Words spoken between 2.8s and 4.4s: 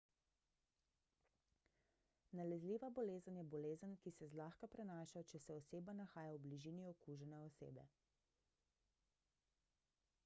bolezen je bolezen ki se